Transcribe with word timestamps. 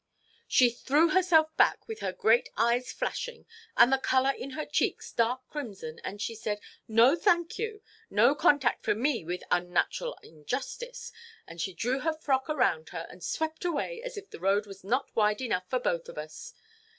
"She 0.47 0.71
threw 0.71 1.09
herself 1.09 1.55
back 1.57 1.87
with 1.87 1.99
her 1.99 2.11
great 2.11 2.49
eyes 2.57 2.91
flashing, 2.91 3.45
and 3.77 3.93
the 3.93 3.99
colour 3.99 4.31
in 4.31 4.49
her 4.57 4.65
cheeks 4.65 5.11
dark 5.11 5.47
crimson, 5.47 5.99
and 6.03 6.19
she 6.19 6.33
said, 6.33 6.59
'No, 6.87 7.15
thank 7.15 7.59
you. 7.59 7.83
No 8.09 8.33
contact 8.33 8.83
for 8.83 8.95
me 8.95 9.23
with 9.23 9.43
unnatural 9.51 10.17
injustice!' 10.23 11.11
And 11.45 11.61
she 11.61 11.75
drew 11.75 11.99
her 11.99 12.13
frock 12.13 12.49
around 12.49 12.89
her, 12.89 13.05
and 13.11 13.23
swept 13.23 13.63
away 13.63 14.01
as 14.01 14.17
if 14.17 14.31
the 14.31 14.39
road 14.39 14.65
was 14.65 14.83
not 14.83 15.15
wide 15.15 15.39
enough 15.39 15.69
for 15.69 15.77
both 15.79 16.09
of 16.09 16.17
us. 16.17 16.55